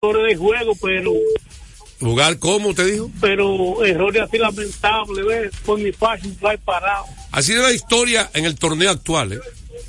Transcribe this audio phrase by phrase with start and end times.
[0.00, 1.12] de juego, pero
[2.00, 3.10] ¿Jugar cómo te dijo?
[3.20, 5.50] pero errores así lamentables, ¿ves?
[5.66, 7.04] Por mi fácil, fly parado.
[7.32, 9.40] Ha sido la historia en el torneo actual, ¿eh?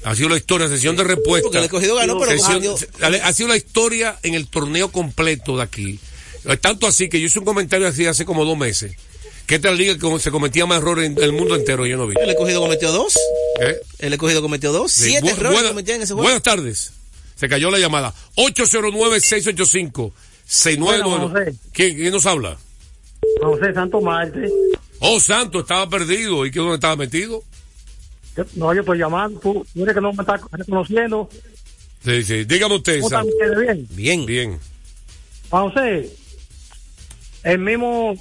[0.03, 1.43] Ha sido la historia, sesión de respuesta.
[1.43, 2.63] Porque el escogido ganó, pero Sesión-
[2.97, 3.17] ganó.
[3.23, 5.99] ha sido la historia en el torneo completo de aquí.
[6.43, 8.93] Es Tanto así que yo hice un comentario así hace como dos meses.
[9.45, 12.15] Que esta liga como se cometía más errores en el mundo entero, yo no vi.
[12.19, 13.15] El escogido cometió dos.
[13.61, 13.77] ¿Eh?
[13.99, 14.91] El escogido cometió dos.
[14.91, 16.23] Sí, Siete bu- errores buena- cometió en ese juego.
[16.23, 16.93] Buenas tardes.
[17.39, 18.13] Se cayó la llamada.
[18.35, 20.11] 809-685-6999.
[21.03, 21.33] Bueno.
[21.73, 22.57] ¿Quién, quién nos habla?
[23.41, 24.49] José Santo Marte.
[24.99, 26.45] Oh, Santo, estaba perdido.
[26.45, 27.41] ¿Y qué dónde estaba metido?
[28.35, 29.39] Yo- No, yo estoy llamando.
[29.39, 31.29] Tú, tú eres que no me estás reconociendo.
[32.03, 32.43] Sí, sí.
[32.45, 33.35] Dígame usted, ¿Cómo están Santo.
[33.37, 33.87] ustedes bien?
[33.91, 34.25] Bien.
[34.25, 34.59] Bien.
[35.49, 36.09] José,
[37.43, 38.15] el mismo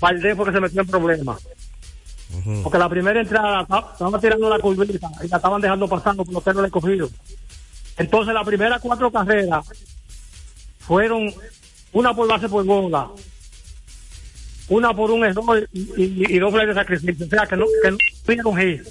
[0.00, 1.40] Valdés fue que se metió en problemas.
[2.62, 6.34] Porque la primera entrada esta- estaban tirando la curvita y la estaban dejando pasando por
[6.34, 7.08] los perros de cogido.
[7.98, 9.66] Entonces, las primeras cuatro carreras
[10.80, 11.32] fueron
[11.92, 13.08] una por base por bola,
[14.68, 17.26] una por un error y, y- y dos de sacrificio.
[17.26, 18.82] O sea, que no, que no tuvieron hit.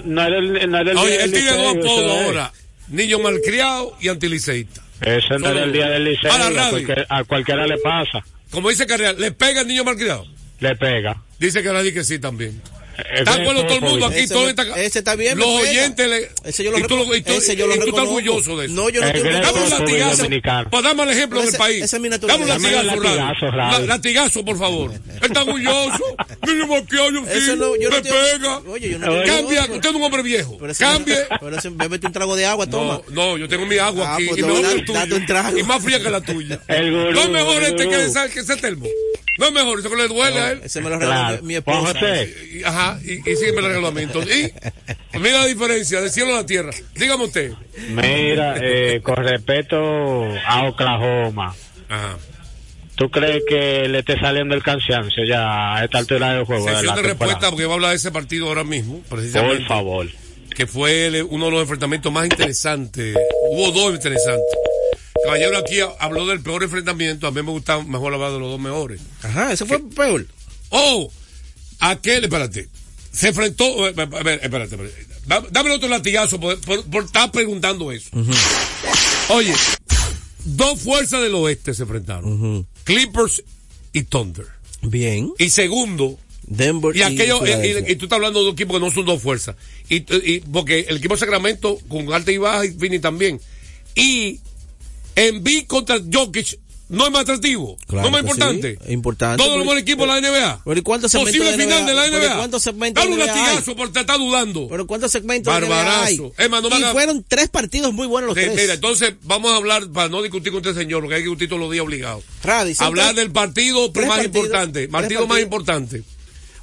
[0.06, 2.54] no era el, no era el Oye, él tiene dos apodos ahora.
[2.90, 4.82] Niño malcriado y antiliceísta.
[5.02, 6.32] Eso no era el día del liceo.
[6.32, 8.24] A a cualquiera le pasa.
[8.52, 10.26] Como dice Carrera, ¿le pega el niño malcriado?
[10.60, 11.22] Le pega.
[11.40, 12.62] Dice que nadie que sí también.
[12.98, 14.20] Eh, Está acuerdo todo el mundo aquí.
[14.20, 16.30] Ese todo está- ese está bien, Los oyentes le.
[16.44, 18.66] Ese yo lo y tú, y tú- ese yo lo y tú estás orgulloso de
[18.66, 18.74] eso.
[18.76, 20.28] No, yo no El estoy Dame un latigazo.
[20.72, 21.84] Pues dame el ejemplo Pero en el ese- país.
[21.84, 22.84] esa es mi Dame un naturaleza.
[22.84, 24.92] latigazo, Dame un latigazo, Latigazo, por favor.
[25.22, 26.04] Está orgulloso.
[26.48, 27.28] Niño malcriado, yo me
[28.02, 28.58] pega.
[28.68, 29.62] Oye, yo no Cambia.
[29.70, 30.58] Usted es un hombre viejo.
[30.60, 31.18] Pero ese- Cambie.
[31.40, 33.02] Pero ese, bébete un trago de agua, toma.
[33.10, 35.66] No, no, yo tengo mi agua Ah, aquí pues y mejor que el tuyo.
[35.66, 36.60] más fría que la tuya.
[36.68, 38.86] No es mejor este que ese termo.
[39.38, 40.62] No es mejor, eso que le duele a él.
[40.64, 41.42] Ese me lo regaló Claro.
[41.44, 41.94] mi, mi esposa.
[41.94, 44.22] José, Y- Ajá, y, y sígueme el reglamento.
[44.24, 44.52] Y
[45.20, 46.72] mira la diferencia del cielo a la tierra.
[46.96, 47.52] Dígame usted.
[47.90, 49.78] mira, eh, con respeto
[50.46, 51.56] a Oklahoma,
[51.90, 52.18] Ajá.
[52.96, 56.66] ¿tú crees que le esté saliendo el cansancio ya a esta altura del juego?
[56.66, 59.58] de Sesión la de respuesta porque va a hablar de ese partido ahora mismo, precisamente.
[59.60, 60.08] Por favor.
[60.56, 63.16] Que fue uno de los enfrentamientos más interesantes.
[63.52, 64.44] Hubo dos interesantes.
[65.28, 67.28] Caballero aquí habló del peor enfrentamiento.
[67.28, 69.02] A mí me gusta mejor hablar de los dos mejores.
[69.24, 70.26] Ajá, ese fue peor.
[70.70, 71.12] Oh,
[71.80, 72.68] aquel, espérate.
[73.12, 73.88] Se enfrentó.
[73.88, 75.08] eh, eh, a ver, espérate, espérate.
[75.26, 78.10] Da- Dame otro latigazo por, por- por estar preguntando eso.
[79.30, 79.54] Oye,
[80.46, 83.44] dos fuerzas del oeste se enfrentaron: Clippers
[83.94, 84.46] y Thunder.
[84.82, 85.32] Bien.
[85.40, 87.90] Y segundo, Denver y aquello, y, Filadelfia.
[87.90, 89.56] y- y tú estás hablando de dos equipos que no son dos fuerzas.
[89.90, 93.42] Y, y- porque el equipo de Sacramento con alta y baja y Fini también.
[93.96, 94.40] Y
[95.18, 98.80] Envy contra Jokic no es más atractivo, Claro no es más importante.
[98.86, 100.62] sí, importante, Todos los buenos equipos de la NBA.
[100.64, 101.90] Pero ¿y cuántos segmentos Posible de final NBA?
[101.90, 102.38] de la Pero ¿y NBA.
[102.38, 104.68] cuántos segmentos Dale un de NBA latigazo porque te está dudando.
[104.70, 106.32] Pero ¿cuántos segmentos de NBA Barbarazo.
[106.38, 106.48] hay?
[106.50, 108.56] Más, no me y fueron tres partidos muy buenos los Sí, tres.
[108.62, 111.50] mira, entonces vamos a hablar, para no discutir con este señor, porque hay que discutir
[111.50, 112.24] todos los días obligados.
[112.80, 114.88] Hablar del partido más partidos, importante.
[114.88, 116.04] Partido más importante.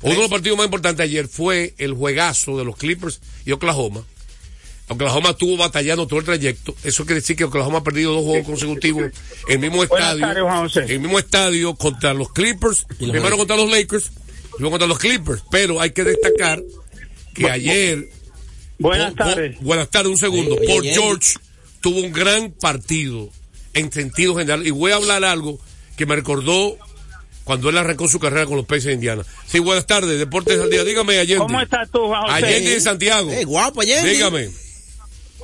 [0.00, 4.04] Uno de los partidos más importantes ayer fue el juegazo de los Clippers y Oklahoma.
[4.88, 6.74] Oklahoma estuvo batallando todo el trayecto.
[6.84, 9.04] Eso quiere decir que Oklahoma ha perdido dos juegos consecutivos
[9.48, 10.26] en el mismo estadio.
[10.86, 12.86] el mismo estadio contra los Clippers.
[12.98, 14.12] Primero contra los Lakers,
[14.58, 15.42] luego contra los Clippers.
[15.50, 16.62] Pero hay que destacar
[17.34, 18.08] que ayer
[18.78, 19.60] Buenas tardes.
[19.60, 20.56] Buenas tardes, un segundo.
[20.56, 21.34] Oye, George
[21.80, 23.30] tuvo un gran partido
[23.72, 24.66] en sentido general.
[24.66, 25.58] Y voy a hablar algo
[25.96, 26.76] que me recordó
[27.44, 29.24] cuando él arrancó su carrera con los Peces de Indiana.
[29.46, 30.82] Sí, buenas tardes, Deportes al Día.
[30.84, 31.38] Dígame, Allende.
[31.38, 32.34] ¿Cómo estás tú, Juan José?
[32.34, 33.30] Allende de Santiago.
[33.30, 34.10] Eh, guapo, Allende.
[34.10, 34.63] Dígame.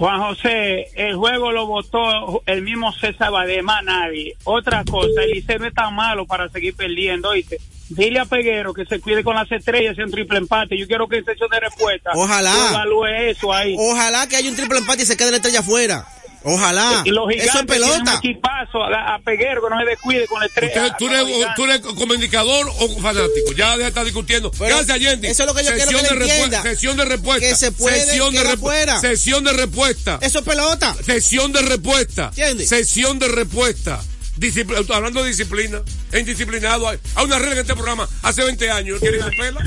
[0.01, 4.35] Juan José, el juego lo votó el mismo César Badé, más nadie.
[4.45, 7.59] Otra cosa, el Liceo no es tan malo para seguir perdiendo, ¿oíste?
[7.91, 10.79] Dile a Peguero que se cuide con las estrellas en triple empate.
[10.79, 12.55] Yo quiero que en sesión de respuesta Ojalá.
[12.71, 13.77] evalúe eso ahí.
[13.79, 16.07] Ojalá que haya un triple empate y se quede la estrella afuera.
[16.43, 17.03] Ojalá.
[17.05, 18.19] y los Eso es gigantes tienen un pelota.
[18.19, 20.83] equipazo a, a Peguero que no se descuide con la estrella.
[20.87, 21.55] Usted- ¿tú, eres, gigantes.
[21.57, 23.53] tú eres como indicador o fanático?
[23.57, 24.51] Ya deja de estar discutiendo.
[24.53, 25.31] Pero Gracias, Allende.
[25.31, 26.63] eso es lo que yo quiero que de.
[26.63, 27.49] Sesión de respuesta.
[27.49, 29.01] Que se puede Sesión de fuera.
[29.01, 30.19] Sesión de respuesta.
[30.23, 30.97] Eso es pelota.
[31.05, 32.27] Sesión de respuesta.
[32.29, 32.67] ¿Entiende?
[32.67, 34.01] Sesión de respuesta.
[34.41, 36.89] Discipl- hablando de disciplina, es indisciplinado.
[36.89, 38.99] Hay hay una regla en este programa hace 20 años.
[38.99, 39.61] ¿Quiere que se pela?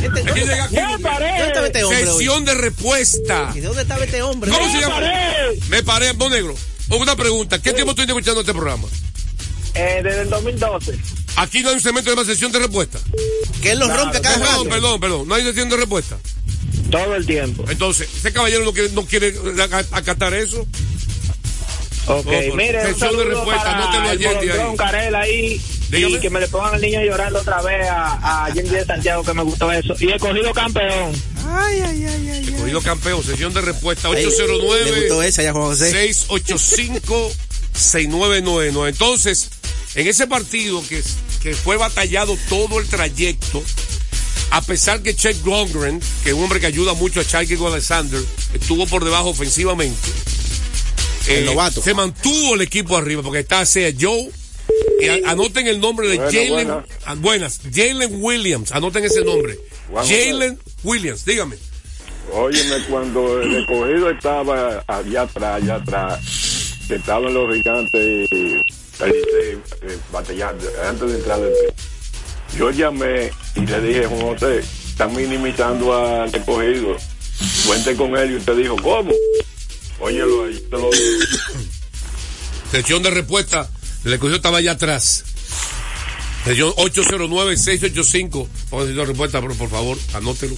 [0.00, 0.76] Este- llegar aquí.
[0.76, 2.06] ¿Dónde este hombre hoy?
[2.18, 3.50] Sesión de respuesta.
[3.54, 4.50] ¿Y de dónde estaba este hombre?
[4.52, 4.94] ¿Cómo se ¡Ya llama?
[4.94, 5.60] paré!
[5.68, 6.54] Me paré, Don Negro.
[6.88, 7.60] Una pregunta.
[7.60, 8.86] ¿Qué tiempo estoy escuchando este programa?
[9.74, 10.96] Eh, desde el 2012.
[11.36, 12.98] Aquí no hay un segmento de más sesión de respuesta.
[13.62, 14.68] Que él lo rompe cada Perdón, rato.
[14.68, 15.28] perdón, perdón.
[15.28, 16.18] No hay sesión de respuesta.
[16.90, 17.64] Todo el tiempo.
[17.70, 20.66] Entonces, ese caballero no quiere, no quiere ac- acatar eso.
[22.06, 24.76] Ok, Oh, mire, un sesión de respuesta, a el Yendi ahí.
[24.76, 25.60] Carel ahí.
[25.88, 26.14] Dígame.
[26.14, 29.34] Y que me le pongan al niño llorando otra vez a, a de Santiago, que
[29.34, 29.94] me gustó eso.
[30.00, 31.12] Y he cogido campeón.
[31.46, 32.44] Ay, ay, ay, ay.
[32.46, 32.54] ay.
[32.54, 35.90] Corrido campeón, sesión de respuesta Ay, Le gustó 809 esa ya, Juan José.
[35.90, 37.32] 685
[37.74, 38.90] 6999.
[38.90, 39.50] Entonces,
[39.94, 41.02] en ese partido que,
[41.42, 43.62] que fue batallado todo el trayecto,
[44.50, 48.20] a pesar que Chet Longren, que es un hombre que ayuda mucho a Charlie Alexander,
[48.54, 50.08] estuvo por debajo ofensivamente.
[51.28, 51.82] Eh, El novato.
[51.82, 54.30] Se mantuvo el equipo arriba porque está sea Joe.
[55.26, 56.52] a- anoten el nombre de Bueno, Jalen.
[56.52, 56.86] buena.
[57.06, 57.60] ah, Buenas.
[57.74, 58.72] Jalen Williams.
[58.72, 59.58] Anoten ese nombre.
[59.94, 61.24] Jalen Williams.
[61.24, 61.56] Dígame.
[62.32, 66.20] Óyeme, cuando el escogido estaba allá atrás, allá atrás,
[66.88, 67.92] que estaban los gigantes
[68.32, 68.62] eh,
[69.00, 71.52] eh, eh, batallando antes de entrar al
[72.56, 76.96] Yo llamé y le dije, José, están minimizando al escogido.
[77.66, 79.10] Cuente con él y usted dijo, ¿cómo?
[80.00, 80.41] Óyelo
[80.72, 81.24] te lo digo.
[82.70, 83.68] Sección de respuesta.
[84.04, 85.24] El escogido estaba allá atrás.
[86.44, 88.48] Sección 809-685.
[88.70, 90.56] Pongan sección de respuesta, pero por favor, anótelo.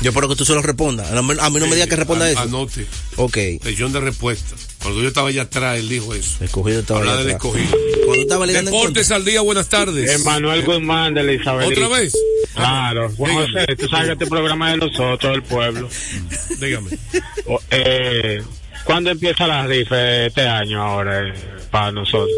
[0.00, 1.10] Yo espero que tú se lo respondas.
[1.10, 2.38] A mí a mí no me digas que responda eso.
[2.40, 2.86] Anote.
[3.16, 3.36] Ok.
[3.62, 4.54] Sección de respuesta.
[4.80, 6.42] Cuando yo estaba allá atrás, él dijo eso.
[6.44, 7.52] Escogido estaba Habla allá del atrás.
[7.52, 7.78] escogido.
[8.06, 10.20] Cuando estaba Deportes al día, buenas tardes.
[10.20, 11.66] Emanuel Guzmán de Elizabeth.
[11.72, 12.16] ¿Otra vez?
[12.54, 13.10] Claro.
[13.16, 13.34] Juan.
[13.34, 15.88] José, tú sabes que este programa es de nosotros, el pueblo.
[16.60, 16.90] Dígame.
[17.46, 18.40] O- Eh,
[18.88, 21.34] ¿Cuándo empieza la rifa este año ahora eh,
[21.70, 22.30] para nosotros?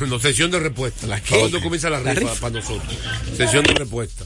[0.00, 1.06] No, sesión de respuesta.
[1.28, 2.92] ¿Cuándo comienza la rifa, para nosotros?
[3.36, 4.24] Sesión de respuesta.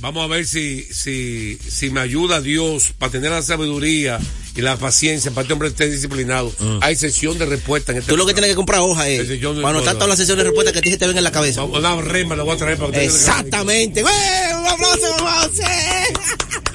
[0.00, 4.18] Vamos a ver si, si, si me ayuda Dios para tener la sabiduría
[4.56, 6.50] y la paciencia para que este hombre esté disciplinado.
[6.80, 9.28] Hay sesión de respuesta en este Tú lo que tienes que comprar hoja es.
[9.42, 11.24] No- Para anotar todas las sesiones de respuesta que a ti se te ven en
[11.24, 11.64] la cabeza.
[11.64, 14.00] Una rema la voy a traer para que Exactamente.
[14.00, 14.14] ¡Güey!
[14.58, 15.64] ¡Un aplauso, José!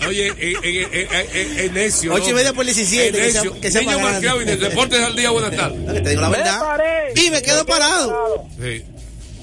[0.08, 0.34] Oye, eh,
[0.64, 1.08] eh, eh,
[1.66, 2.14] eh, necio.
[2.14, 3.62] Ocho y media por 17, Eh, que sea- necio.
[3.62, 4.00] que sea Niño.
[4.00, 6.04] Marqueo y de Deportes al día, buenas tardes.
[6.04, 6.62] Te digo la verdad.
[7.16, 8.46] Y me quedo parado.
[8.62, 8.84] Sí.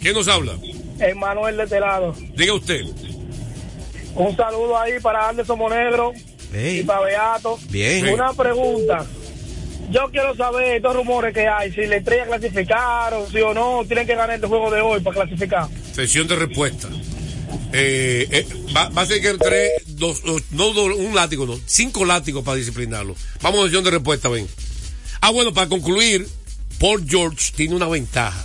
[0.00, 0.56] ¿Quién nos habla?
[1.00, 2.14] Emanuel de este lado.
[2.36, 2.82] Diga usted.
[4.14, 6.12] Un saludo ahí para Anderson Monegro
[6.52, 7.58] y Ey, para Beato.
[7.70, 8.08] bien.
[8.10, 9.04] Una pregunta.
[9.90, 14.06] Yo quiero saber estos rumores que hay, si la estrella clasificaron, sí o no, tienen
[14.06, 15.68] que ganar este juego de hoy para clasificar.
[15.92, 16.88] Sesión de respuesta.
[17.72, 18.46] Eh, eh,
[18.76, 22.44] va, va a ser que tres, dos, dos- no dos, un látigo, no, cinco látigos
[22.44, 23.16] para disciplinarlo.
[23.42, 24.46] Vamos a sesión de respuesta, ven.
[25.20, 26.28] Ah, bueno, para concluir,
[26.78, 28.44] Paul George tiene una ventaja.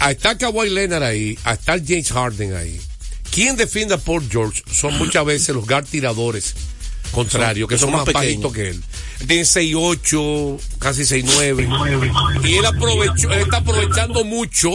[0.00, 2.80] A estar Kawhi Leonard ahí, a estar James Harden ahí.
[3.30, 4.62] ¿Quién defiende a Paul George?
[4.70, 6.54] Son muchas veces los guard tiradores
[7.10, 8.82] contrarios, que que son, son más más bajitos que él.
[9.20, 12.44] Él tiene 6'8, casi 6'9.
[12.44, 14.70] Y él aprovechó, él está aprovechando mucho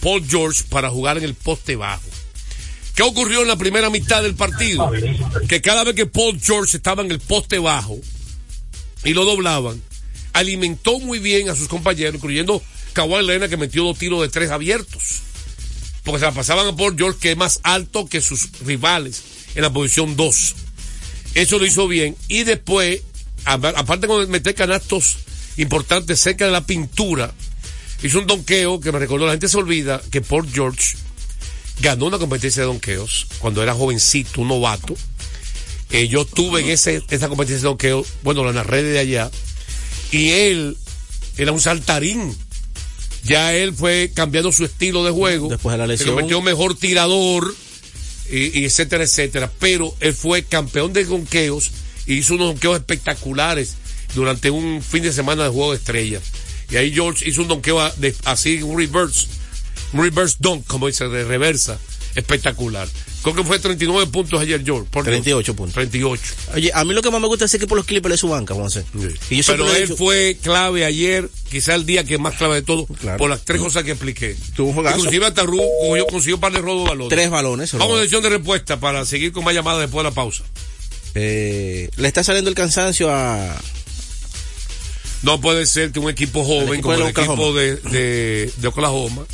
[0.00, 2.02] Paul George para jugar en el poste bajo.
[2.94, 4.90] ¿Qué ocurrió en la primera mitad del partido?
[5.48, 7.98] Que cada vez que Paul George estaba en el poste bajo
[9.04, 9.80] y lo doblaban,
[10.32, 12.62] alimentó muy bien a sus compañeros, incluyendo
[12.92, 15.20] Kawhi Leonard que metió dos tiros de tres abiertos.
[16.04, 19.22] Porque se la pasaban a Paul George que es más alto que sus rivales
[19.54, 20.54] en la posición 2.
[21.34, 22.16] Eso lo hizo bien.
[22.28, 23.00] Y después,
[23.44, 25.16] aparte de meter canastos
[25.56, 27.32] importantes cerca de la pintura,
[28.02, 30.96] hizo un donqueo que me recordó, la gente se olvida que Paul George
[31.82, 34.94] ganó una competencia de donqueos cuando era jovencito, un novato.
[35.90, 39.30] Eh, yo estuve en ese, esa competencia de donqueo, bueno, la narré de allá,
[40.10, 40.76] y él
[41.36, 42.34] era un saltarín.
[43.24, 45.48] Ya él fue cambiando su estilo de juego.
[45.48, 46.08] Después de la Se lesión.
[46.10, 47.54] convirtió mejor tirador,
[48.30, 49.52] y, y etcétera, etcétera.
[49.58, 51.70] Pero él fue campeón de donqueos
[52.06, 53.74] y hizo unos donqueos espectaculares
[54.14, 56.22] durante un fin de semana de juego de estrellas.
[56.70, 57.80] Y ahí George hizo un donqueo
[58.24, 59.26] así, un reverse,
[59.92, 61.78] reverse dunk, como dice, de reversa,
[62.14, 62.88] espectacular.
[63.22, 64.88] Creo que fue 39 puntos ayer, George.
[64.90, 65.74] por 38 puntos.
[65.74, 66.22] 38.
[66.54, 68.28] Oye, a mí lo que más me gusta es ese equipo los Clippers de su
[68.28, 68.84] banca, Juan José.
[69.30, 72.62] Y yo Pero él dicho, fue clave ayer, quizá el día que más clave de
[72.62, 73.18] todo, Claro.
[73.18, 74.36] por las tres cosas que expliqué.
[74.56, 74.86] Tuvo un.
[74.88, 77.08] Inclusive hasta Ru consiguió, consiguió un par de robos de balón.
[77.08, 77.72] tres balones.
[77.74, 80.42] Vamos a sesión de respuesta para seguir con más llamadas después de la pausa.
[81.14, 83.54] Eh, le está saliendo el cansancio a.
[85.22, 89.24] No puede ser que un equipo joven equipo como el equipo de, de, de Oklahoma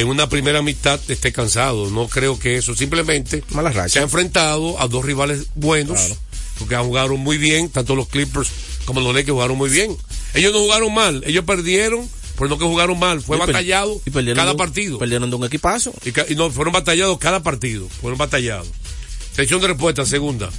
[0.00, 1.90] en una primera mitad esté cansado.
[1.90, 2.74] No creo que eso.
[2.74, 3.42] Simplemente
[3.88, 6.16] se ha enfrentado a dos rivales buenos Claro.
[6.58, 8.48] porque jugaron muy bien, tanto los Clippers
[8.84, 9.96] como los Lakers jugaron muy bien.
[10.34, 13.20] Ellos no jugaron mal, ellos perdieron, pero no que jugaron mal.
[13.22, 14.98] Fue Y batallado y cada un- partido.
[14.98, 15.92] Perdieron de un equipazo.
[16.28, 17.88] Y no, fueron batallados cada partido.
[18.00, 18.68] Fueron batallados.
[19.34, 20.50] Sección de respuesta, segunda.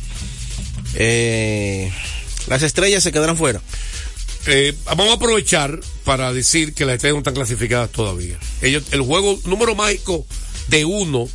[0.95, 1.91] Eh,
[2.47, 3.61] las estrellas se quedarán fuera.
[4.47, 8.39] Eh, vamos a aprovechar para decir que las estrellas no están clasificadas todavía.
[8.61, 10.25] Ellos, el juego número mágico
[10.69, 11.27] de uno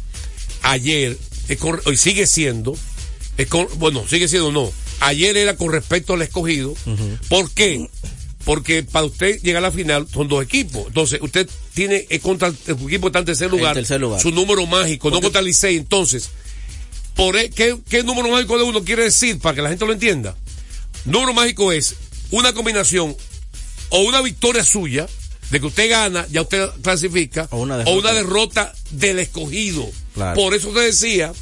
[0.63, 2.75] ayer es con- hoy sigue siendo,
[3.37, 4.73] es con- bueno, sigue siendo no.
[5.01, 6.75] Ayer era con respecto al escogido.
[7.29, 7.89] ¿Por qué?
[8.45, 10.87] Porque para usted llegar a la final son dos equipos.
[10.87, 14.21] Entonces, usted tiene es contra el equipo está en tercer En lugar, tercer lugar.
[14.21, 15.77] su número mágico, no contra el Licey.
[15.77, 16.31] Entonces,
[17.15, 19.93] por e- ¿qué, ¿qué número mágico de uno quiere decir para que la gente lo
[19.93, 20.37] entienda?
[21.05, 21.95] Número mágico es
[22.33, 23.17] una combinación
[23.91, 25.07] o una victoria suya,
[25.51, 27.99] de que usted gana, ya usted clasifica, O una o derrota.
[27.99, 29.89] una derrota del escogido.
[30.15, 30.35] Claro.
[30.35, 31.33] Por eso te decía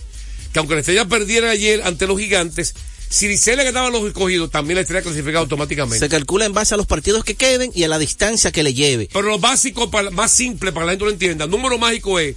[0.53, 2.75] que aunque la estrella perdiera ayer ante los gigantes,
[3.09, 5.99] si Licey le ganaba a los escogidos, también la estrella clasificaba automáticamente.
[5.99, 8.75] Se calcula en base a los partidos que queden y a la distancia que le
[8.75, 9.09] lleve.
[9.13, 12.35] Pero lo básico, para, más simple para que la gente lo entienda, número mágico es,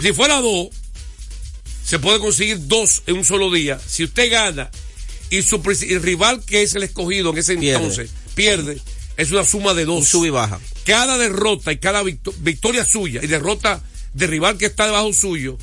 [0.00, 0.68] si fuera dos,
[1.84, 3.78] se puede conseguir dos en un solo día.
[3.86, 4.70] Si usted gana
[5.30, 7.76] y su el rival que es el escogido en ese Pierde.
[7.76, 8.80] entonces pierde,
[9.16, 10.08] es una suma de Un dos.
[10.08, 10.60] sub y baja.
[10.84, 13.82] Cada derrota y cada victo- victoria suya y derrota
[14.14, 15.58] de rival que está debajo suyo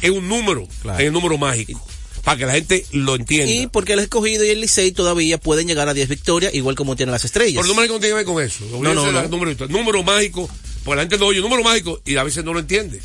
[0.00, 0.98] es un número, Claro.
[1.00, 1.84] es un número mágico.
[2.24, 3.50] Para que la gente lo entienda.
[3.50, 6.94] Y porque el escogido y el Licey todavía pueden llegar a 10 victorias, igual como
[6.94, 7.54] tienen las estrellas.
[7.54, 8.64] Pero el número no tiene que ver con eso.
[8.70, 9.28] No, no, no.
[9.28, 10.48] Número, número mágico,
[10.84, 13.00] porque la gente lo oye, número mágico, y a veces no lo entiende.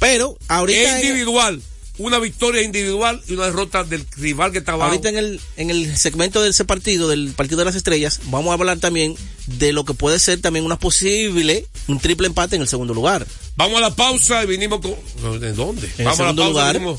[0.00, 1.62] Pero ahorita, es individual.
[1.98, 4.90] Una victoria individual y una derrota del rival que está abajo.
[4.90, 8.50] ahorita en el, en el segmento de ese partido, del partido de las estrellas, vamos
[8.50, 9.14] a hablar también
[9.46, 13.26] de lo que puede ser también una posible, un triple empate en el segundo lugar.
[13.56, 15.40] Vamos a la pausa y vinimos con.
[15.40, 15.88] ¿De dónde?
[15.98, 16.72] el Vamos a la segundo pausa.
[16.72, 16.98] lugar.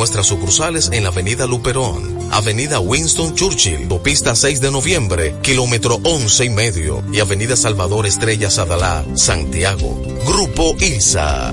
[0.00, 6.46] nuestras sucursales en la Avenida Luperón, Avenida Winston Churchill, Autopista 6 de Noviembre, kilómetro 11
[6.46, 10.00] y medio, y Avenida Salvador Estrella Sadalá, Santiago.
[10.24, 11.52] Grupo ILSA.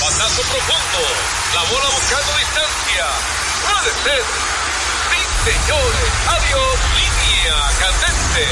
[0.00, 1.02] Batazo profundo.
[1.54, 3.06] La bola buscando distancia.
[3.62, 4.22] Puede ser.
[5.10, 6.10] Sí, señores.
[6.26, 6.74] Adiós.
[6.96, 8.44] Línea candente.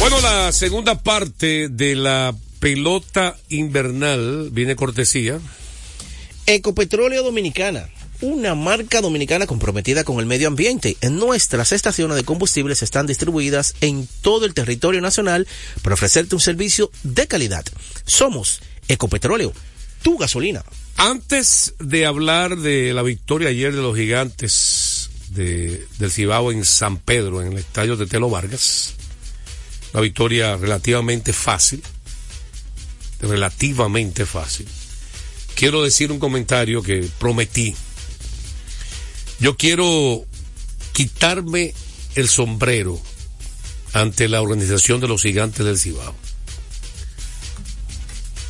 [0.00, 5.38] Bueno, la segunda parte de la pelota invernal viene cortesía.
[6.46, 7.88] Ecopetróleo Dominicana,
[8.20, 10.96] una marca dominicana comprometida con el medio ambiente.
[11.00, 15.46] En nuestras estaciones de combustibles están distribuidas en todo el territorio nacional
[15.82, 17.64] para ofrecerte un servicio de calidad.
[18.04, 19.52] Somos Ecopetróleo,
[20.02, 20.64] tu gasolina.
[20.96, 26.96] Antes de hablar de la victoria ayer de los gigantes de, del Cibao en San
[26.96, 28.94] Pedro, en el estadio de Telo Vargas,
[29.92, 31.82] una victoria relativamente fácil,
[33.20, 34.66] relativamente fácil.
[35.54, 37.74] Quiero decir un comentario que prometí.
[39.40, 40.24] Yo quiero
[40.92, 41.74] quitarme
[42.14, 43.00] el sombrero
[43.92, 46.14] ante la organización de los gigantes del Cibao.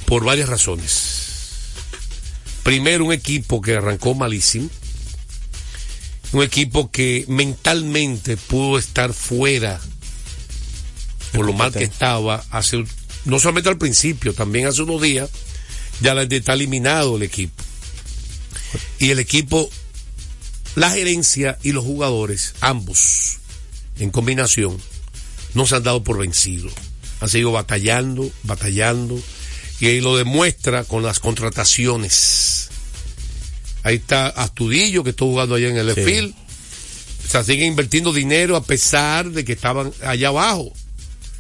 [0.06, 1.18] Por varias razones.
[2.62, 4.70] Primero, un equipo que arrancó malísimo.
[6.32, 9.80] Un equipo que mentalmente pudo estar fuera
[11.32, 12.84] por lo mal que estaba hace
[13.24, 15.30] no solamente al principio, también hace unos días
[16.00, 17.62] ya está eliminado el equipo.
[18.98, 19.70] Y el equipo,
[20.78, 23.38] la gerencia y los jugadores, ambos,
[23.98, 24.76] en combinación,
[25.54, 26.72] no se han dado por vencidos.
[27.20, 29.20] Han seguido batallando, batallando,
[29.80, 32.68] y ahí lo demuestra con las contrataciones.
[33.82, 36.02] Ahí está Astudillo, que está jugando allá en el Sí.
[36.02, 36.34] Field,
[37.26, 40.72] O sea, siguen invirtiendo dinero a pesar de que estaban allá abajo.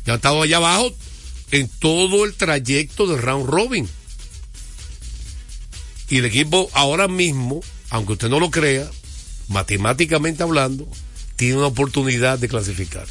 [0.04, 0.94] Ya han estado allá abajo
[1.50, 3.88] en todo el trayecto del round robin.
[6.10, 8.90] Y el equipo ahora mismo, aunque usted no lo crea,
[9.48, 10.86] matemáticamente hablando,
[11.36, 13.06] tiene una oportunidad de clasificar.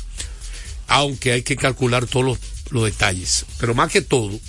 [0.88, 2.38] Aunque hay que calcular todos los,
[2.72, 3.46] los detalles.
[3.60, 4.39] Pero más que todo,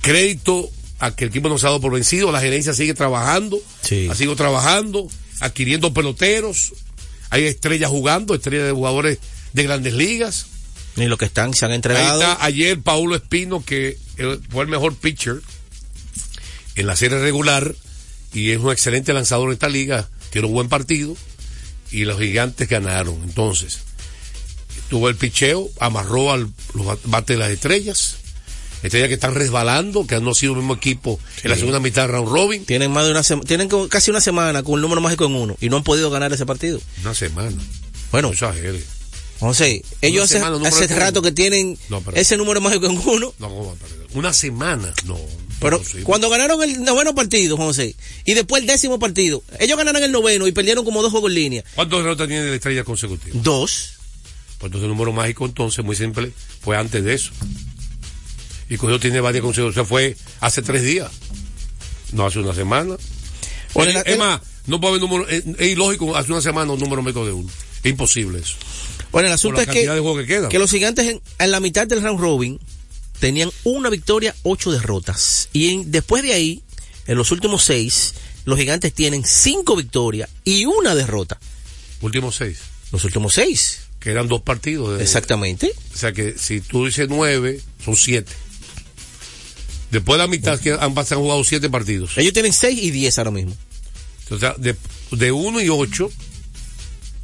[0.00, 3.58] crédito a que el equipo no se ha dado por vencido, la gerencia sigue trabajando,
[3.82, 4.08] Sí.
[4.10, 5.08] ha sido trabajando,
[5.40, 6.72] adquiriendo peloteros,
[7.30, 9.18] hay estrellas jugando, estrellas de jugadores
[9.52, 10.46] de grandes ligas.
[10.96, 12.20] Y los que están se han Ahí entregado.
[12.22, 13.98] está ayer Paulo Espino, que
[14.50, 15.40] fue el mejor pitcher
[16.76, 17.74] en la serie regular
[18.34, 21.16] y es un excelente lanzador en esta liga, tiene un buen partido
[21.90, 23.14] y los gigantes ganaron.
[23.24, 23.78] Entonces,
[24.90, 28.16] tuvo el picheo, amarró al los bat- bates de las estrellas,
[28.82, 32.02] estrellas que están resbalando, que no han sido el mismo equipo en la segunda mitad
[32.02, 32.64] de round robin.
[32.64, 35.56] Tienen más de una sema- tienen casi una semana con el número mágico en uno
[35.60, 36.80] y no han podido ganar ese partido.
[37.02, 37.56] Una semana.
[38.10, 39.48] Bueno, No.
[39.48, 43.34] José, ellos hace, semana, hace de rato que tienen No, ese número mágico en uno.
[43.38, 43.76] No.
[44.14, 45.18] Una semana, no.
[45.60, 47.94] Pero cuando ganaron el noveno partido, José,
[48.24, 51.34] y después el décimo partido, ellos ganaron el noveno y perdieron como dos juegos en
[51.34, 51.64] línea.
[51.74, 53.38] ¿Cuántos derrotas tiene la estrella consecutiva?
[53.42, 53.94] Dos.
[54.58, 57.30] Pues entonces el número mágico entonces, muy simple, fue antes de eso.
[58.68, 59.86] Y cogió tiene varias consecutivas.
[59.86, 61.10] fue hace tres días.
[62.12, 62.96] No hace una semana.
[63.74, 67.26] Es, más, no puede haber número, es, es ilógico hace una semana un número médico
[67.26, 67.50] de uno.
[67.82, 68.56] Es imposible eso.
[69.10, 71.86] Bueno, el asunto la es que, de que que los gigantes en, en la mitad
[71.86, 72.58] del round robin
[73.24, 75.48] tenían una victoria, ocho derrotas.
[75.54, 76.62] Y en- después de ahí,
[77.06, 78.12] en los últimos seis,
[78.44, 81.40] los gigantes tienen cinco victorias y una derrota.
[82.02, 82.58] Últimos seis.
[82.92, 83.78] Los últimos seis.
[83.98, 84.98] Quedan dos partidos.
[84.98, 85.72] de- Exactamente.
[85.94, 88.30] O sea que si tú dices nueve, son siete.
[89.90, 92.18] Después de la mitad que han, han jugado siete partidos.
[92.18, 93.56] Ellos tienen seis y diez ahora mismo.
[94.30, 94.76] O sea, de,
[95.12, 96.10] de 1 y 8,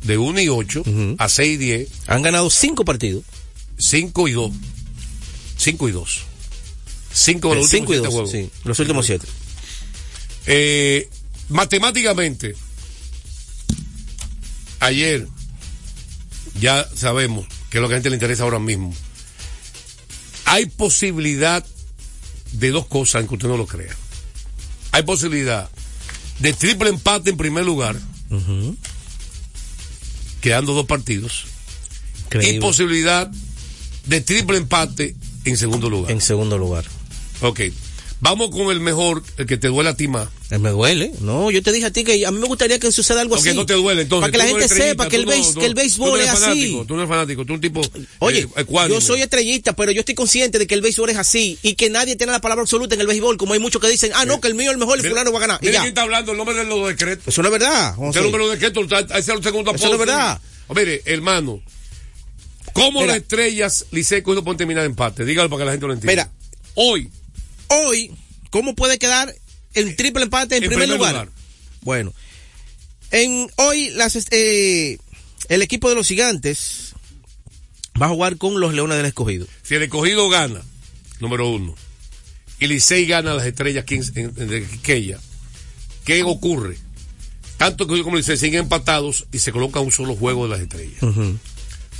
[0.04, 0.82] de 1 y 8
[1.18, 3.22] a 6 y 10, Han ganado cinco partidos.
[3.78, 4.50] 5 y 2.
[5.60, 6.20] 5 y 2.
[7.12, 8.30] 5 de los cinco y últimos juegos.
[8.30, 9.26] Sí, los últimos siete.
[10.46, 11.08] Eh,
[11.48, 12.54] matemáticamente,
[14.78, 15.26] ayer
[16.58, 18.94] ya sabemos que es lo que a la gente le interesa ahora mismo.
[20.46, 21.64] Hay posibilidad
[22.52, 23.94] de dos cosas, aunque usted no lo crea.
[24.92, 25.68] Hay posibilidad
[26.38, 27.96] de triple empate en primer lugar,
[30.40, 31.44] quedando dos partidos,
[32.40, 33.30] y posibilidad
[34.06, 36.10] de triple empate en segundo lugar.
[36.12, 36.84] En segundo lugar.
[37.42, 37.60] Ok,
[38.20, 40.28] vamos con el mejor, el que te duele a ti más.
[40.50, 41.12] Eh, Me duele.
[41.20, 43.50] No, yo te dije a ti que a mí me gustaría que suceda algo Porque
[43.50, 43.56] así.
[43.56, 44.22] no te duele, entonces.
[44.22, 46.26] Para que la no gente sepa que el, no- que el tú no béisbol eres
[46.28, 46.42] es así.
[46.44, 47.80] fanático, Tú no eres fanático, tú eres un tipo.
[48.18, 48.94] Oye, eh, ecuánime.
[48.96, 51.88] yo soy estrellista, pero yo estoy consciente de que el béisbol es así y que
[51.88, 54.40] nadie tiene la palabra absoluta en el béisbol, como hay muchos que dicen, ah, no,
[54.40, 55.58] que el mío es el mejor, el fulano va a ganar.
[55.62, 55.80] Y mira ya.
[55.82, 57.28] quién está hablando, el nombre de los decretos.
[57.28, 57.94] Eso no es verdad.
[57.94, 58.18] José.
[58.18, 60.40] El número de decretos, ese es el segundo Eso no es verdad.
[60.74, 61.60] Mire, hermano,
[62.72, 65.24] ¿cómo las estrellas Licey no pueden terminar empate?
[65.24, 66.12] Dígalo para que la gente lo entienda.
[66.24, 66.30] Mira.
[66.74, 67.08] hoy,
[67.68, 68.10] Hoy,
[68.50, 69.32] ¿cómo puede quedar
[69.74, 71.12] el triple empate en, en primer, primer lugar?
[71.26, 71.28] lugar.
[71.82, 72.12] Bueno,
[73.12, 74.98] en hoy las, eh,
[75.48, 76.92] el equipo de los gigantes
[78.00, 79.46] va a jugar con los Leones del Escogido.
[79.62, 80.60] si el escogido gana,
[81.20, 81.74] número uno,
[82.58, 85.18] y Licey gana las estrellas 15 en- en- de Quiqueya,
[86.04, 86.76] ¿qué ocurre?
[87.56, 91.00] Tanto que como Licey siguen empatados y se coloca un solo juego de las estrellas.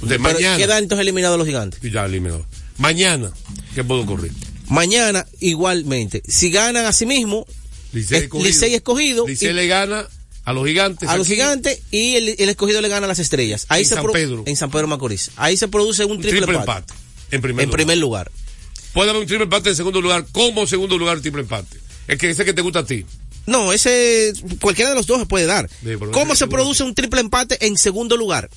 [0.08, 0.56] Pero mañana.
[0.56, 1.80] queda entonces eliminado los gigantes.
[1.82, 2.44] Ya eliminado.
[2.78, 3.30] Mañana,
[3.74, 4.32] ¿qué puede ocurrir?
[4.68, 7.46] Mañana, igualmente, si ganan a sí mismo,
[7.92, 8.46] Licey Es- escogido.
[8.48, 10.06] Licey escogido Licey y- le gana
[10.44, 11.08] a los gigantes.
[11.08, 13.66] a los gigantes y el, el escogido le gana a las estrellas.
[13.68, 14.42] Ahí En se San pro- Pedro.
[14.46, 15.32] En San Pedro Macorís.
[15.36, 16.92] Ahí se produce un Un triple, triple, empate.
[16.92, 16.94] empate.
[17.36, 17.76] En primer En lugar.
[17.76, 18.30] primer lugar.
[18.94, 20.24] Puede haber un triple empate en segundo lugar.
[20.32, 21.78] como segundo lugar triple empate?
[22.08, 23.04] Es que ese que te gusta a ti.
[23.46, 25.68] No, ese, cualquiera de los dos se puede dar.
[26.12, 28.48] ¿Cómo se produce un triple empate en segundo lugar?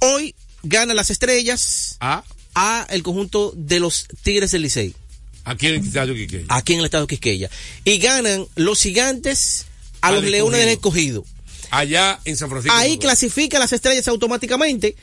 [0.00, 4.94] Hoy gana las estrellas a, a el conjunto de los Tigres del Licey,
[5.44, 6.44] Aquí en el Estadio Quiqueya.
[6.48, 7.50] aquí en el estado de Quisqueya.
[7.84, 9.64] Y ganan los gigantes
[10.02, 11.24] a los Leones del Escogido.
[11.70, 12.76] Allá en San Francisco.
[12.76, 14.94] Ahí clasifica las estrellas automáticamente.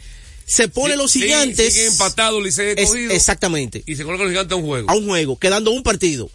[0.46, 1.76] Se pone Sí, los sí, gigantes.
[1.78, 3.12] empatados Licey Es- escogido.
[3.14, 3.82] exactamente.
[3.88, 4.90] Y se coloca los gigantes a un juego.
[4.92, 6.30] A un juego, quedando un partido.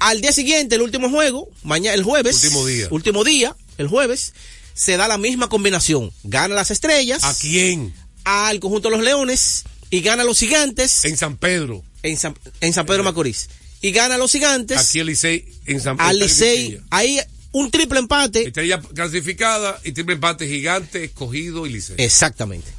[0.00, 2.36] Al día siguiente, el último juego, mañana, el jueves.
[2.42, 2.86] Último día.
[2.90, 4.32] Último día, el jueves,
[4.74, 6.12] se da la misma combinación.
[6.24, 7.22] Gana las estrellas.
[7.24, 7.92] ¿A quién?
[8.24, 9.64] Al conjunto de los leones.
[9.90, 11.04] Y gana los gigantes.
[11.04, 11.82] En San Pedro.
[12.02, 13.48] En San, en San Pedro Macorís.
[13.82, 14.78] Y gana los gigantes.
[14.78, 16.80] Aquí el Licey en San al Estadio Licey.
[16.90, 17.18] Ahí
[17.52, 18.46] un triple empate.
[18.46, 21.96] Estrella clasificada y triple empate gigante, escogido y Licey.
[21.98, 22.70] Exactamente.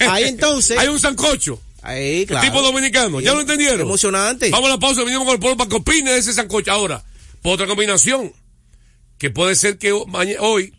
[0.00, 0.78] Ahí entonces.
[0.78, 1.60] Hay un sancocho.
[1.82, 2.46] Ahí, claro.
[2.46, 3.20] Tipo dominicano.
[3.20, 3.80] ¿Ya lo entendieron?
[3.80, 4.50] Emocionante.
[4.50, 6.70] Vamos a la pausa, venimos con el pueblo para que opine de ese sancocho.
[6.70, 7.02] Ahora,
[7.42, 8.32] por otra combinación,
[9.18, 10.74] que puede ser que hoy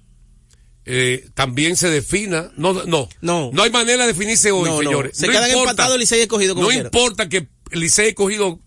[0.86, 2.52] eh, también se defina.
[2.58, 3.50] No, no, No.
[3.54, 4.90] no hay manera de definirse hoy, No, no.
[4.90, 5.18] señores.
[5.18, 6.86] Se No quedan empatados Licey Escogido como No quiera.
[6.94, 8.60] importa que Licey escogido,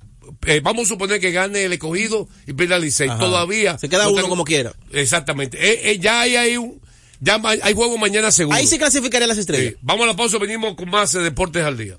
[0.46, 3.09] eh, vamos a suponer que gane el escogido y pierda el Licey.
[3.09, 3.77] Todavía.
[3.79, 4.74] Se queda no uno como quiera.
[4.92, 5.59] Exactamente.
[5.61, 6.81] Eh, eh, ya hay, hay un,
[7.20, 8.57] ya hay juego mañana seguro.
[8.57, 9.74] Ahí se clasificarían las estrellas.
[9.83, 11.98] Vamos a la pausa, venimos con más deportes al día.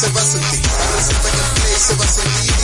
[0.00, 2.54] Se va a sentir, para resolver el play se va a sentir.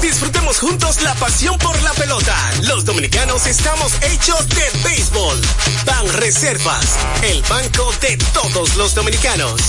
[0.00, 2.36] Disfrutemos juntos la pasión por la pelota.
[2.62, 5.40] Los dominicanos estamos hechos de béisbol.
[5.84, 6.84] Ban Reservas,
[7.22, 9.60] el banco de todos los dominicanos.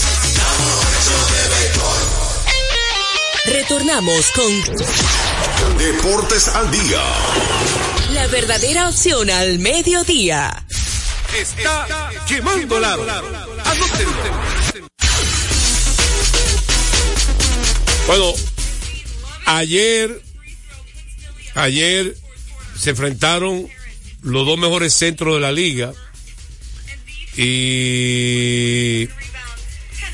[3.45, 4.62] Retornamos con
[5.80, 7.01] Deportes al día.
[8.12, 10.63] la verdadera opción al mediodía.
[11.34, 11.88] Está
[12.27, 12.97] quemando la
[18.12, 18.34] Bueno,
[19.45, 20.21] ayer,
[21.56, 22.17] ayer
[22.78, 23.69] se enfrentaron
[24.21, 25.93] los dos mejores centros de la liga
[27.38, 29.08] y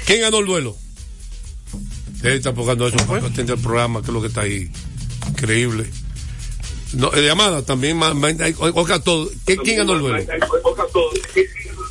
[0.06, 0.78] ¿quién ganó el duelo?
[2.22, 4.70] Él está enfocando eso para atender el programa, que es lo que está ahí.
[5.30, 5.90] Increíble.
[6.94, 8.00] No, eh, llamada también,
[8.60, 9.28] oiga todo.
[9.44, 10.34] ¿Quién, ganó el duelo?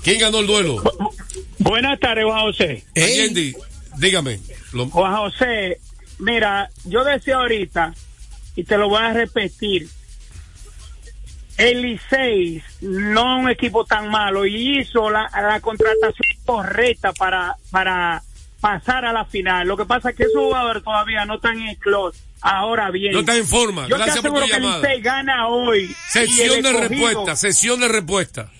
[0.04, 0.84] ¿Quién ganó el duelo?
[1.58, 2.84] Buenas tardes, Juan José.
[2.94, 3.56] Allende,
[3.98, 4.38] dígame.
[4.92, 5.80] Juan José,
[6.18, 7.94] mira, yo decía ahorita,
[8.54, 9.88] y te lo voy a repetir,
[11.58, 17.56] el Licey no es un equipo tan malo y hizo la, la contratación correcta para,
[17.70, 18.22] para
[18.60, 19.66] pasar a la final.
[19.66, 22.14] Lo que pasa es que esos jugadores todavía no están en el club.
[22.42, 23.88] Ahora bien, No está en forma.
[23.88, 24.78] yo Gracias te por tu que llamada.
[24.86, 25.96] Licey gana hoy.
[26.10, 28.52] Sesión de respuesta, sesión de respuesta.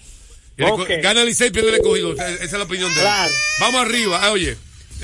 [0.57, 0.89] El Ok.
[0.89, 2.13] esco- Gana el Licey, pierde el escogido.
[2.15, 3.03] Esa es la opinión de él.
[3.07, 3.33] Claro.
[3.61, 4.21] Vamos arriba.
[4.23, 4.57] Ah, oye,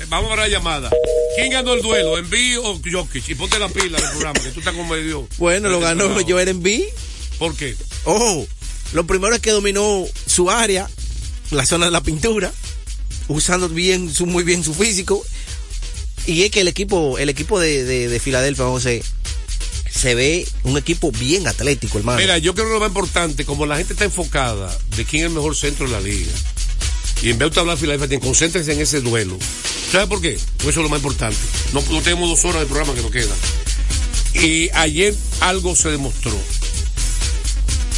[0.09, 0.89] vamos a la llamada.
[1.35, 2.17] ¿Quién ganó el duelo?
[2.17, 3.29] ¿Enví o Jokic?
[3.29, 5.27] Y ponte la pila del programa, que tú estás como medio.
[5.37, 6.21] Bueno, lo ganó Bravo.
[6.27, 6.83] Joel Embiid.
[7.39, 7.75] ¿Por qué?
[8.05, 8.47] Ojo,
[8.93, 10.89] lo primero es que dominó su área,
[11.51, 12.51] la zona de la pintura,
[13.27, 15.25] usando bien su, muy bien su físico.
[16.25, 19.03] Y es que el equipo, el equipo de, de, de Filadelfia, José,
[19.89, 22.19] se ve un equipo bien atlético, hermano.
[22.19, 25.29] Mira, yo creo que lo más importante, como la gente está enfocada de quién es
[25.29, 26.31] el mejor centro de la liga,
[27.23, 29.39] y en vez de hablar de Filadelfia, concéntrense en ese duelo.
[29.91, 30.37] ¿Sabes por qué?
[30.57, 31.37] Pues eso es lo más importante.
[31.71, 33.37] No, no tenemos dos horas de programa que nos quedan.
[34.33, 36.37] Y ayer algo se demostró.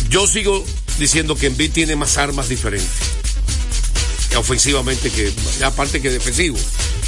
[0.09, 0.63] Yo sigo
[0.99, 2.87] diciendo que Embiid tiene más armas diferentes.
[4.37, 5.31] Ofensivamente que,
[5.63, 6.57] aparte que defensivo.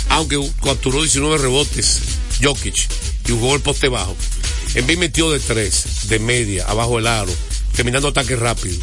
[0.09, 1.99] Aunque capturó 19 rebotes,
[2.41, 2.87] Jokic,
[3.27, 4.15] y jugó el poste bajo.
[4.73, 7.33] Embiid metió de tres, de media, abajo del aro,
[7.75, 8.77] terminando ataque rápido.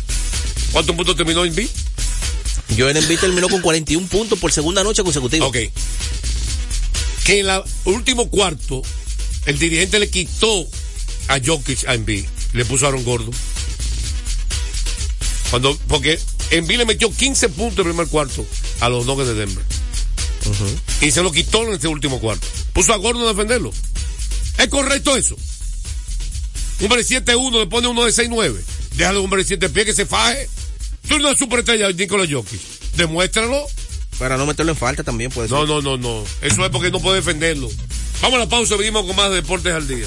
[0.71, 1.69] ¿Cuántos puntos terminó Embiid?
[2.77, 5.47] Joel Embiid terminó con 41 puntos por segunda noche consecutiva.
[5.47, 5.57] Ok.
[7.25, 8.83] Que en el último cuarto,
[9.47, 10.67] el dirigente le quitó
[11.29, 12.25] a Jokic a Embiid.
[12.53, 13.31] Le puso a Aaron Gordo.
[15.51, 16.19] Cuando, porque
[16.51, 18.47] Embiid le metió 15 puntos el primer cuarto
[18.81, 19.65] a los Nuggets de Denver.
[21.01, 22.47] Y se lo quitó en este último cuarto.
[22.73, 23.73] Puso a Gordon a defenderlo.
[24.59, 25.37] ¿Es correcto eso?
[26.81, 28.57] Un hombre de 7-1 le pone uno de 6-9.
[28.97, 30.49] Déjalo un hombre de 7 pies que se faje.
[31.09, 32.61] Tú no eres superestrella, Nicolás Jokic.
[32.97, 33.67] Demuéstralo.
[34.19, 35.59] Para no meterlo en falta también puede ser.
[35.59, 36.25] No, no, no, no.
[36.41, 37.69] Eso es porque no puede defenderlo.
[38.23, 40.07] Vamos a la pausa, venimos con más de deportes al día.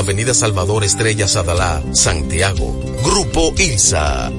[0.00, 2.72] Avenida Salvador Estrella Sadalá, Santiago.
[3.04, 4.30] Grupo ILSA.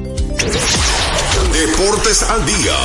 [1.54, 2.76] Deportes al día.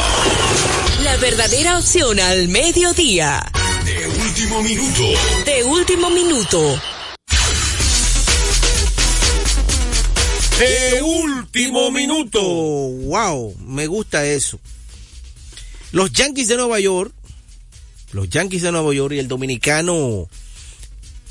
[1.02, 3.50] La verdadera opción al mediodía.
[3.82, 5.02] De último minuto.
[5.46, 6.80] De último minuto.
[10.58, 12.42] De último minuto.
[12.42, 14.60] Wow, me gusta eso.
[15.92, 17.14] Los Yankees de Nueva York,
[18.12, 20.28] los Yankees de Nueva York y el dominicano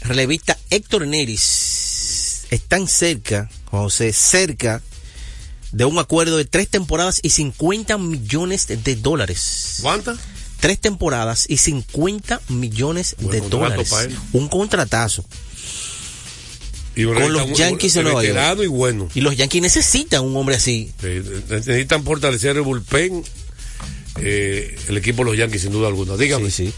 [0.08, 4.82] relevista Héctor Neris están cerca, José, cerca
[5.72, 9.80] de un acuerdo de tres temporadas y 50 millones de dólares.
[9.82, 10.20] ¿Cuántas?
[10.60, 13.94] Tres temporadas y 50 millones Buen de dólares.
[14.32, 15.26] Un contratazo.
[16.96, 18.66] Y con los Yankees de Nueva veterano York.
[18.66, 19.10] y bueno.
[19.16, 20.92] Y los Yankees necesitan un hombre así.
[21.02, 23.22] Sí, necesitan fortalecer el bullpen.
[24.22, 26.16] eh, el equipo de los Yankees, sin duda alguna.
[26.16, 26.50] Dígame.
[26.52, 26.74] Sí, sí.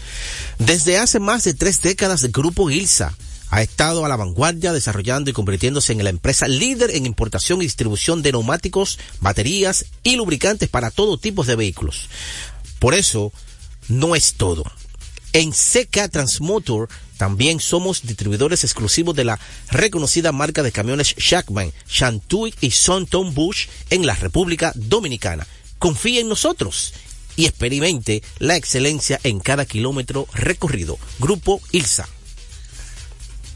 [0.58, 3.16] Desde hace más de tres décadas, el grupo Ilsa
[3.50, 7.64] ha estado a la vanguardia desarrollando y convirtiéndose en la empresa líder en importación y
[7.64, 12.08] distribución de neumáticos, baterías y lubricantes para todo tipo de vehículos.
[12.80, 13.32] Por eso,
[13.88, 14.64] no es todo.
[15.32, 19.38] En CK Transmotor también somos distribuidores exclusivos de la
[19.70, 25.46] reconocida marca de camiones Shackman, Shantui y Sonton Bush en la República Dominicana.
[25.78, 26.92] Confíe en nosotros
[27.38, 30.98] y experimente la excelencia en cada kilómetro recorrido.
[31.20, 32.08] Grupo ILSA.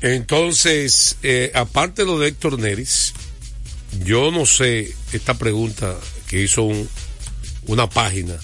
[0.00, 3.12] Entonces, eh, aparte de lo de Héctor Neris,
[4.04, 5.96] yo no sé esta pregunta
[6.28, 6.88] que hizo un-
[7.66, 8.38] una página,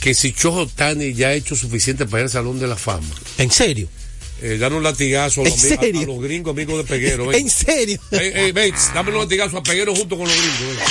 [0.00, 3.08] que si Chojo Tani ya ha hecho suficiente para ir al Salón de la Fama.
[3.38, 3.88] ¿En serio?
[4.42, 5.62] Eh, un latigazo a los,
[6.20, 7.26] gringos amigos de Peguero.
[7.28, 7.40] ven.
[7.40, 7.98] ¿En serio?
[8.10, 10.76] Ey, ey, Bates, dame un latigazo a Peguero junto con los gringos.
[10.76, 10.86] ven.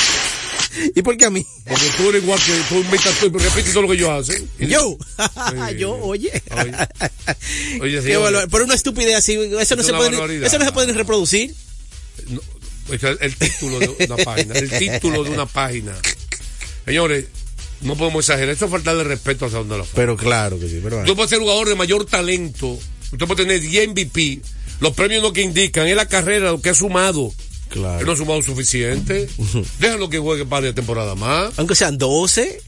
[0.95, 1.45] ¿Y por qué a mí?
[1.65, 4.49] Porque tú eres igual que tú imitas tú y repites todo lo que ellos hacen.
[4.59, 5.77] Y- Yo, Sí.
[5.77, 6.31] yo, oye.
[7.81, 10.65] Oye, señor, valor- Pero una estupidez así, eso no, Es se puede, ni- eso no
[10.65, 11.53] se puede ni reproducir.
[12.89, 15.93] o sea, el título de una página, el título de una página.
[16.85, 17.25] Señores,
[17.81, 19.93] no podemos exagerar, eso es faltarle respeto a Salón de la Fama.
[19.95, 22.79] Pero claro que sí, pero Usted puede ser jugador de mayor talento,
[23.11, 24.41] usted puede tener 10 MVP,
[24.79, 27.33] los premios no que indican, es la carrera lo que ha sumado.
[27.73, 27.99] Claro.
[27.99, 29.27] Él no ha sumado suficiente.
[29.79, 31.53] Déjalo que juegue par de temporada más.
[31.57, 32.61] Aunque sean 12.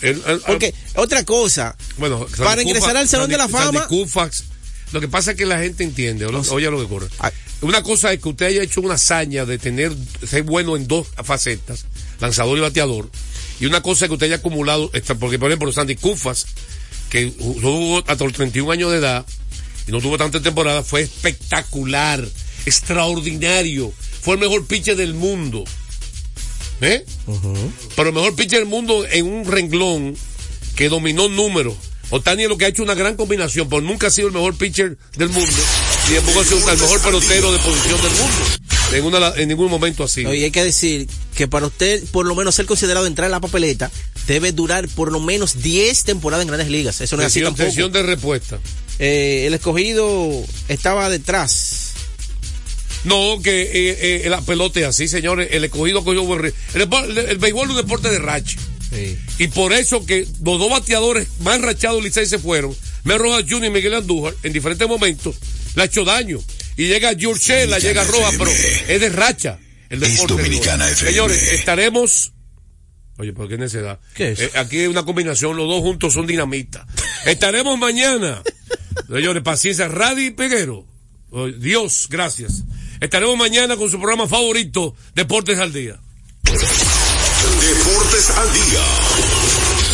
[0.00, 3.86] Él- él- Porque, otra cosa, Bueno, para Sandy ingresar Koufax- al Salón de la Fama-
[3.88, 4.44] Koufax,
[4.92, 7.08] lo que pasa es que la gente entiende, o- oye lo que ocurre.
[7.62, 9.92] Una cosa es que usted haya hecho una hazaña de tener,
[10.24, 11.86] ser bueno en dos facetas,
[12.20, 13.08] lanzador y bateador,
[13.58, 16.46] y una cosa es que usted haya acumulado, esta- porque por ejemplo Sandy Koufax,
[17.10, 19.26] que jugó hasta los 31 años de edad,
[19.88, 22.24] y no tuvo tanta temporada, fue espectacular,
[22.66, 25.64] extraordinario, fue el mejor pitcher del mundo.
[26.80, 27.04] ¿Eh?
[27.96, 30.16] Pero el mejor pitcher del mundo en un renglón
[30.76, 31.74] que dominó números.
[32.10, 34.54] Otani es lo que ha hecho una gran combinación, pero nunca ha sido el mejor
[34.54, 35.50] pitcher del mundo,
[36.08, 38.36] ni tampoco ha sido el mejor pelotero de posición del mundo.
[38.92, 40.20] En, una, en ningún momento así.
[40.20, 43.40] y hay que decir que para usted, por lo menos ser considerado entrar en la
[43.40, 43.90] papeleta,
[44.26, 47.00] debe durar por lo menos 10 temporadas en grandes ligas.
[47.00, 47.88] Eso no es así tampoco.
[47.88, 48.58] de respuesta.
[48.98, 51.91] Eh, el escogido estaba detrás.
[53.04, 55.48] No, que eh, eh, la pelota es así, señores.
[55.50, 56.58] El escogido cogió buen ritmo.
[56.74, 56.82] El,
[57.18, 58.58] el, el béisbol es un deporte de racha.
[59.38, 63.64] Y por eso que los dos bateadores más rachados Licey se fueron, Mel Rojas Jr.
[63.64, 65.36] y Miguel Andújar, en diferentes momentos,
[65.74, 66.38] le ha hecho daño.
[66.76, 69.58] Y llega Yurchela, llega Rojas, pero es de racha.
[69.88, 70.34] El deporte.
[70.34, 71.10] Dominicana FM.
[71.10, 72.32] Señores, estaremos.
[73.18, 74.00] Oye, ¿por qué necedad?
[74.14, 74.40] ¿Qué es?
[74.40, 76.86] Eh, aquí hay una combinación, los dos juntos son dinamita.
[77.26, 78.42] estaremos mañana.
[79.08, 80.86] Señores, paciencia, Radio y Peguero.
[81.30, 82.62] Oh, Dios, gracias.
[83.02, 85.98] Estaremos mañana con su programa favorito, Deportes al Día.
[86.44, 88.84] Deportes al día.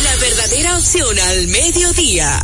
[0.03, 2.39] La verdadera opción al mediodía.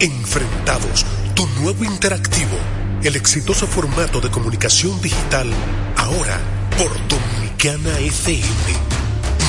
[0.00, 2.58] Enfrentados, tu nuevo interactivo,
[3.04, 5.48] el exitoso formato de comunicación digital,
[5.96, 6.40] ahora
[6.76, 8.91] por Dominicana FM.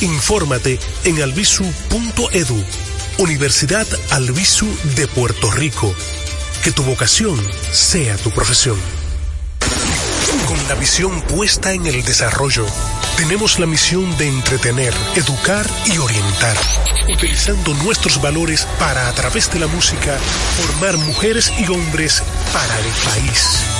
[0.00, 2.64] Infórmate en albisu.edu,
[3.18, 5.94] Universidad Albisu de Puerto Rico.
[6.64, 7.38] Que tu vocación
[7.70, 8.78] sea tu profesión.
[10.48, 12.64] Con la visión puesta en el desarrollo,
[13.16, 16.56] tenemos la misión de entretener, educar y orientar,
[17.12, 20.18] utilizando nuestros valores para, a través de la música,
[20.56, 23.79] formar mujeres y hombres para el país.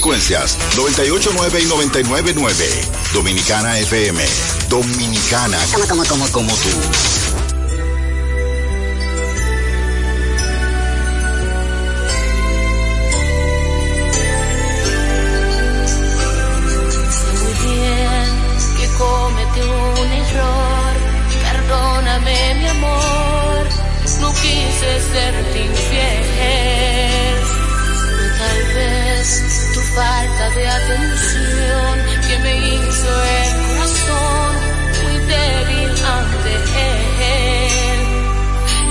[0.00, 2.64] Frecuencias, 989 y 999.
[3.12, 4.24] Dominicana FM.
[4.70, 5.58] Dominicana.
[5.74, 6.70] Como, como, como, como tú.
[17.10, 17.54] Sé muy
[29.94, 31.92] falta de atención
[32.26, 34.52] que me hizo el corazón
[35.02, 36.52] muy débil ante
[36.86, 38.00] él.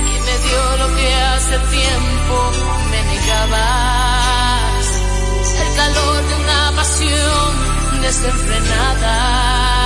[0.08, 2.36] Que me dio lo que hace tiempo
[2.92, 4.86] me negabas.
[5.64, 7.50] El calor de una pasión
[8.02, 9.79] desenfrenada.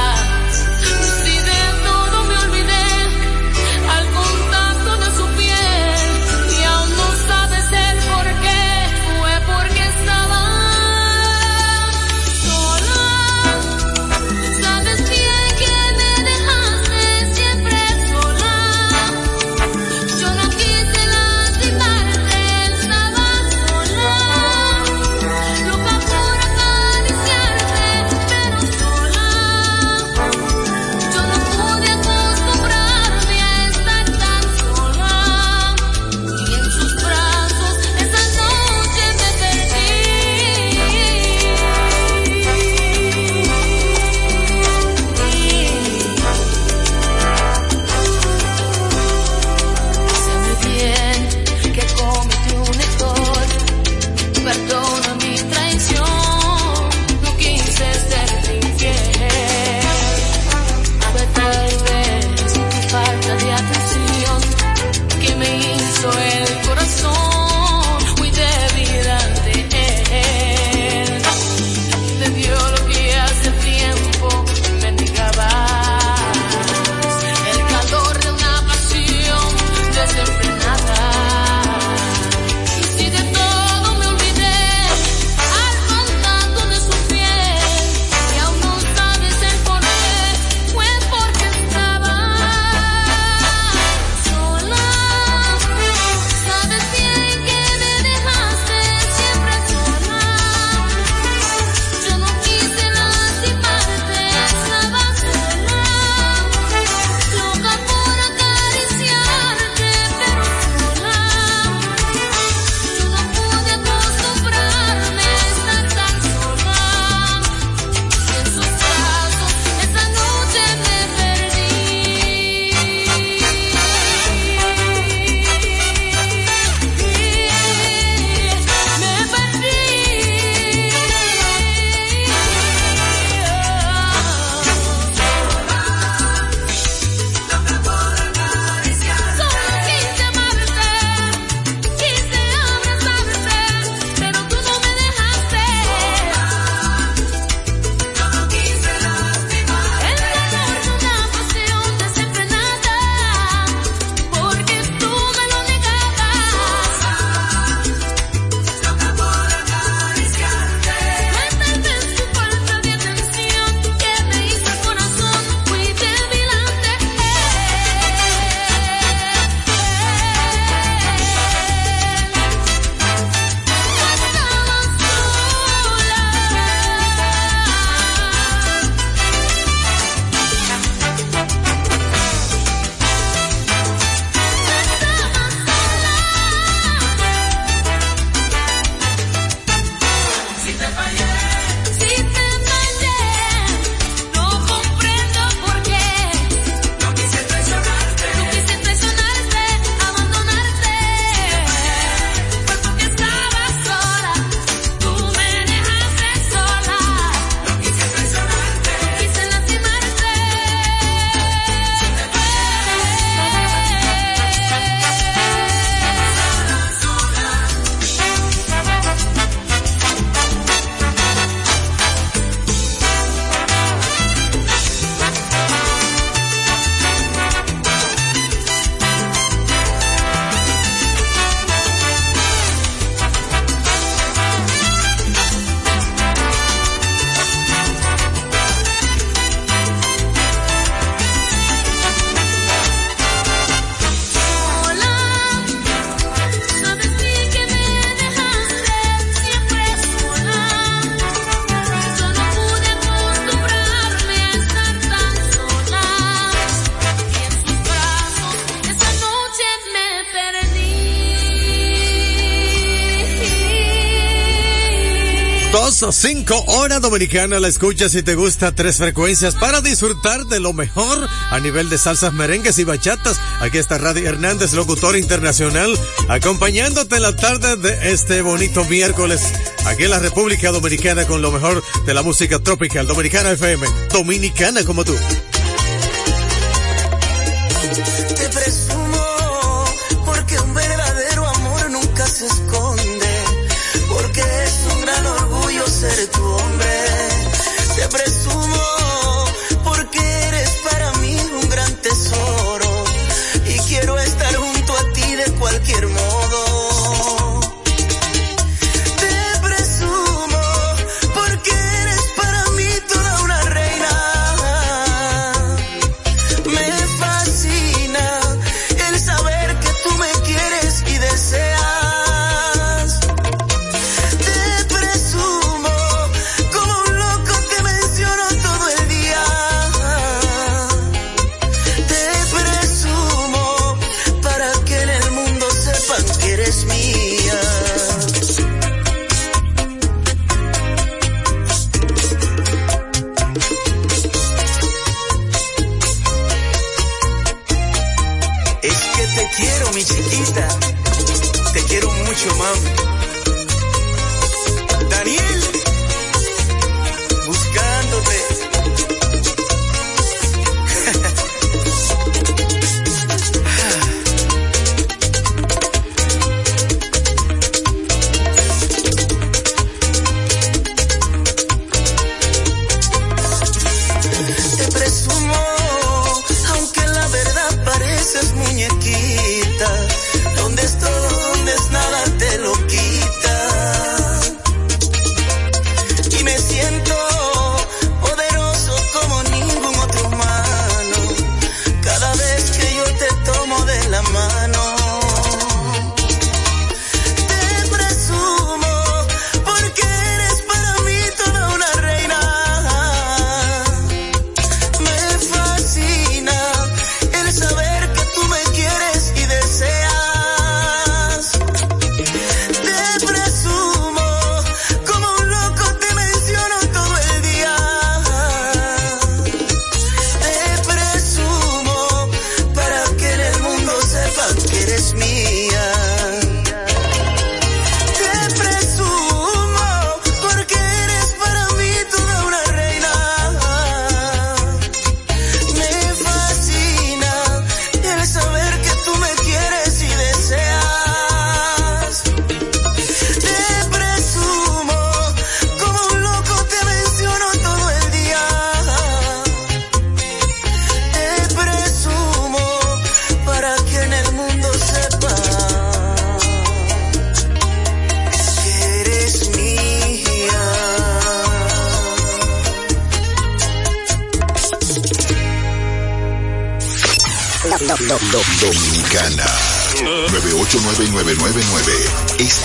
[266.03, 270.59] Dos o cinco horas dominicana la escuchas si te gusta tres frecuencias para disfrutar de
[270.59, 273.39] lo mejor a nivel de salsas, merengues y bachatas.
[273.61, 275.97] Aquí está Radio Hernández, locutor internacional,
[276.27, 279.43] acompañándote la tarde de este bonito miércoles
[279.85, 283.07] aquí en la República Dominicana con lo mejor de la música tropical.
[283.07, 285.15] Dominicana FM, dominicana como tú.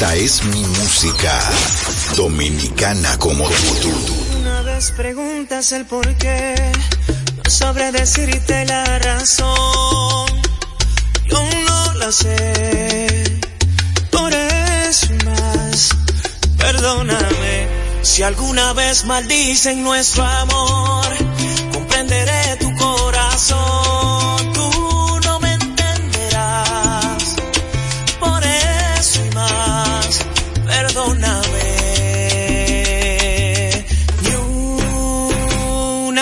[0.00, 1.40] Esta es mi música.
[2.16, 3.48] Dominicana como
[3.82, 3.92] tú.
[4.38, 6.54] Una vez preguntas el por qué,
[7.44, 10.28] no sabré decirte la razón.
[11.26, 13.40] Yo no la sé.
[14.12, 15.88] Por eso más,
[16.58, 17.66] perdóname.
[18.02, 20.97] Si alguna vez maldicen nuestro amor,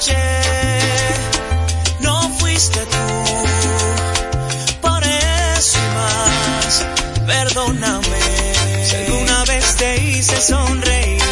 [0.00, 0.16] noche
[2.00, 3.06] no fuiste tú.
[4.80, 6.86] Por eso más,
[7.26, 8.20] perdóname.
[8.86, 11.22] Si alguna vez te hice sonreír,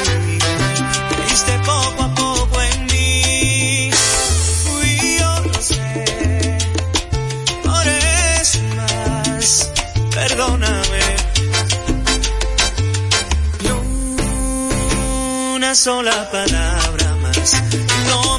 [1.28, 3.90] viste poco a poco en mí.
[4.64, 6.58] Fui yo no sé.
[7.64, 9.70] Por eso más,
[10.10, 11.16] perdóname.
[15.56, 17.77] Una sola palabra más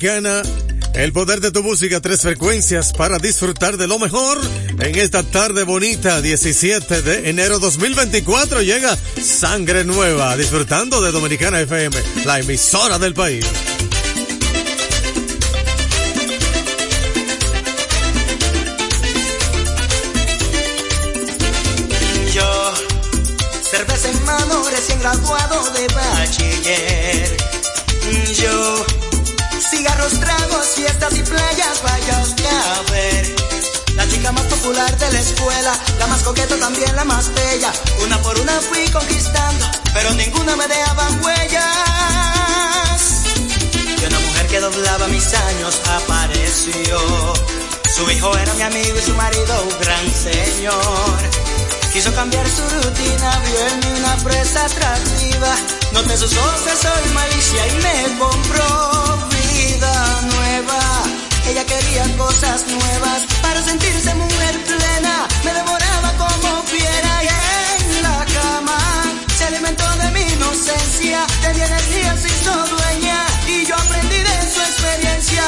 [0.00, 0.42] dominicana.
[0.94, 4.38] El poder de tu música, tres frecuencias para disfrutar de lo mejor.
[4.78, 11.96] En esta tarde bonita, 17 de enero 2024, llega Sangre Nueva, disfrutando de Dominicana FM,
[12.24, 13.46] la emisora del país.
[22.34, 22.74] Yo,
[23.70, 27.36] cerveza en mano, recién graduado de bachiller.
[28.34, 28.86] Yo,
[30.00, 33.36] cigarros, tragos, fiestas y playas, vaya usted a ver.
[33.96, 37.72] La chica más popular de la escuela, la más coqueta también la más bella.
[38.04, 41.64] Una por una fui conquistando, pero ninguna me dejaba huellas.
[44.00, 47.34] Y una mujer que doblaba mis años apareció.
[47.94, 51.18] Su hijo era mi amigo y su marido un gran señor.
[51.92, 55.56] Quiso cambiar su rutina, vio en mí una presa atractiva.
[55.92, 59.29] Noté sus ojos sol malicia y me compró
[59.80, 60.80] nueva.
[61.48, 65.28] Ella quería cosas nuevas para sentirse mujer plena.
[65.44, 68.78] Me devoraba como fiera y en la cama
[69.36, 71.26] se alimentó de mi inocencia.
[71.42, 75.44] De mi energía se hizo dueña y yo aprendí de su experiencia.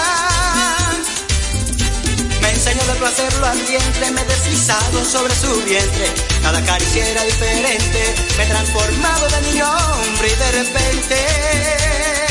[2.40, 6.06] Me enseñó de placer lo ardiente, me he deslizado sobre su vientre.
[6.42, 12.21] Cada caricia era diferente, me he de niño hombre y de repente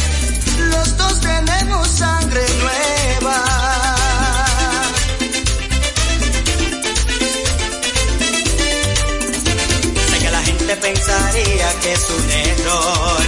[10.94, 13.24] pensaría que es un error.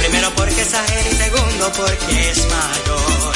[0.00, 3.32] Primero porque es ajena y segundo porque es mayor.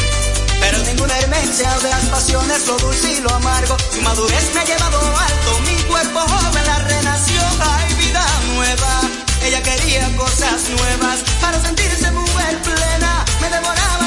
[0.61, 2.77] Pero ninguna hermencia de las pasiones, lo
[3.23, 3.77] lo amargo.
[3.95, 7.41] Su madurez me ha llevado alto, mi cuerpo joven la renació.
[7.73, 8.25] Hay vida
[8.55, 9.01] nueva,
[9.45, 13.25] ella quería cosas nuevas para sentirse mujer plena.
[13.41, 13.98] Me devoraba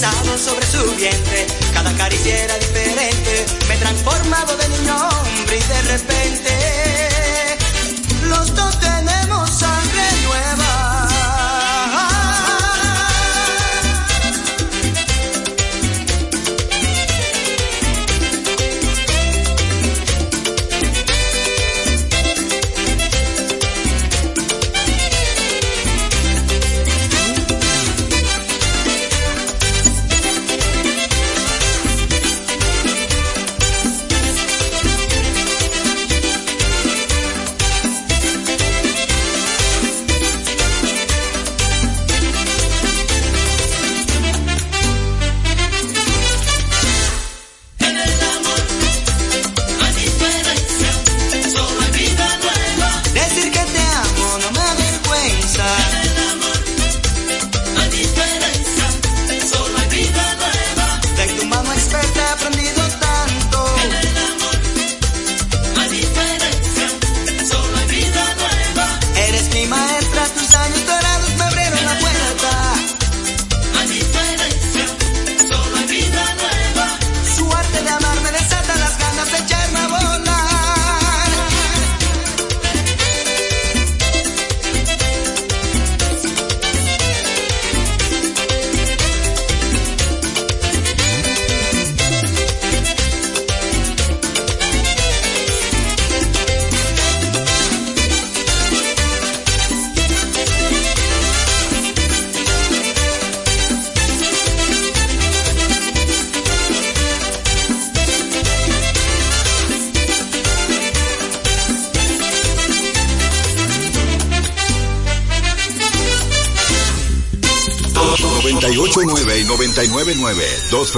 [0.00, 1.46] deslizado sobre su vientre.
[1.74, 7.58] Cada caricia era diferente, me he transformado de niño hombre y de repente
[8.28, 8.99] los dos tenemos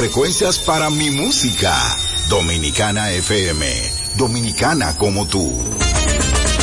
[0.02, 1.72] frecuencias para mi música.
[2.28, 3.64] Dominicana FM.
[4.16, 5.62] Dominicana como tú.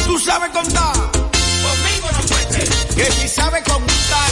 [0.05, 2.69] Tú sabes contar, conmigo no cuentes.
[2.97, 4.29] Que si sabes contar,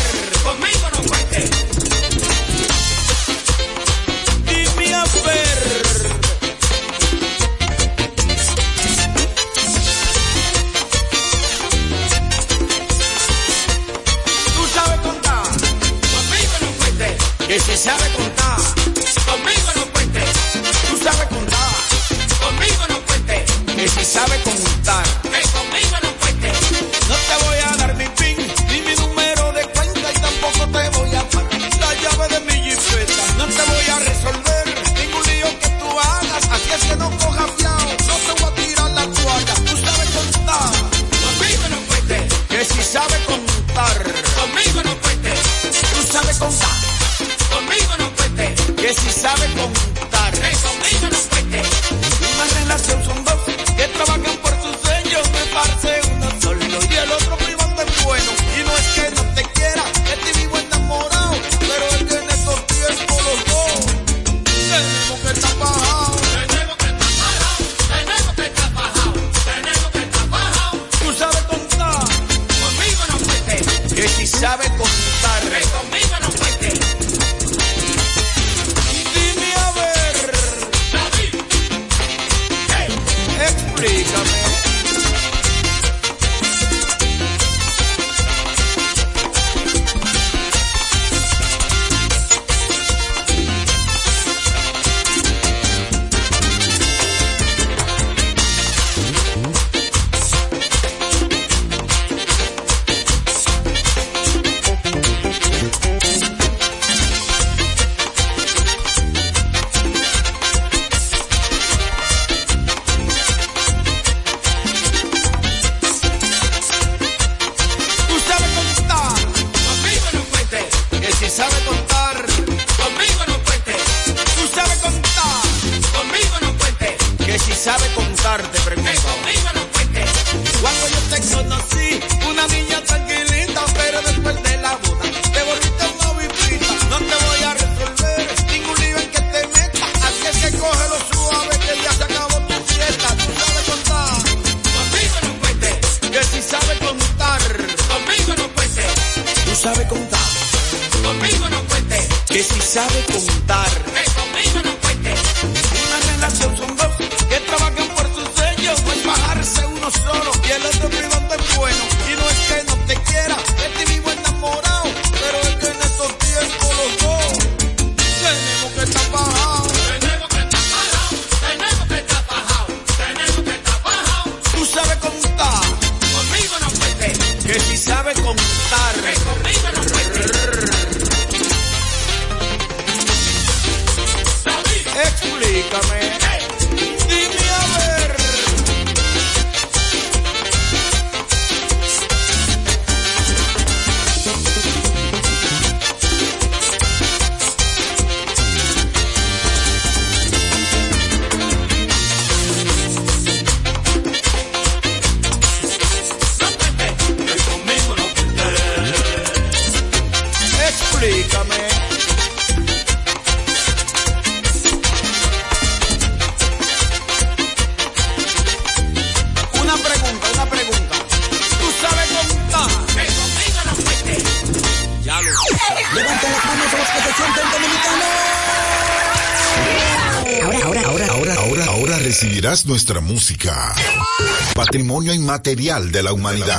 [234.57, 236.57] Patrimonio inmaterial de la humanidad.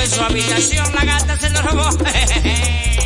[0.00, 1.88] en su habitación la gata se lo robó.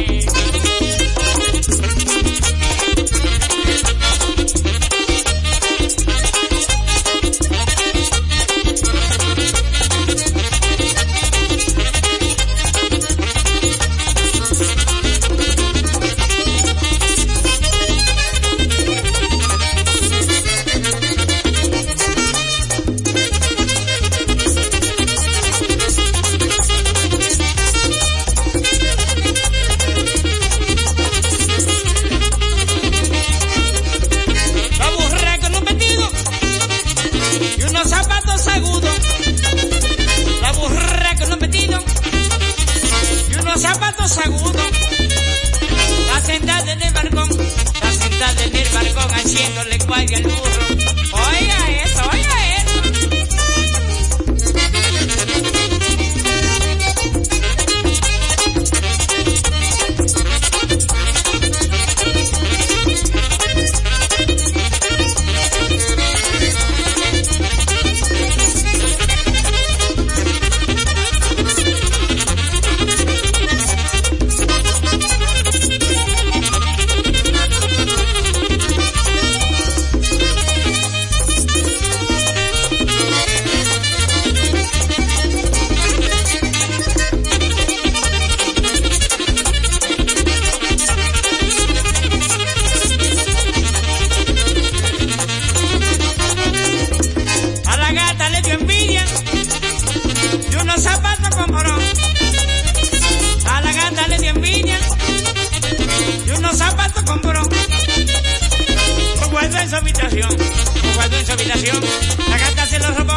[111.45, 113.15] La carta se lo robó.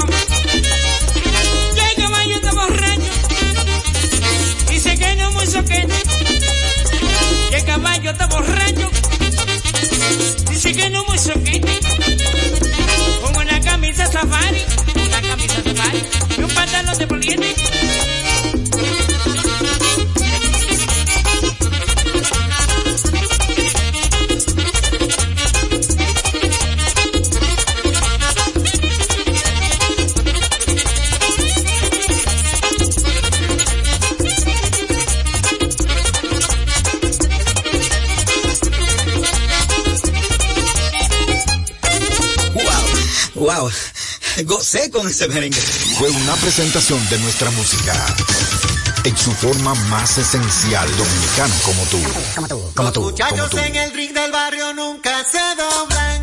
[1.76, 3.12] Llega caballo está borracho.
[4.68, 5.94] Dice que no muy soquete.
[7.52, 8.90] Que el caballo está borracho.
[10.50, 11.80] Dice que no muy soquete.
[13.22, 14.64] Con una camisa safari.
[15.06, 16.04] Una camisa safari.
[16.36, 17.65] Y un pantalón de poliente.
[44.44, 45.58] Gocé con ese merengue.
[45.58, 47.94] Fue una presentación de nuestra música.
[49.06, 52.02] En su forma más esencial, dominicano como tú.
[52.36, 53.02] Como tú, como tú.
[53.04, 56.15] Muchachos en el ring del barrio nunca se doblan.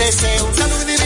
[0.00, 0.48] deseo.
[0.54, 0.99] Salud y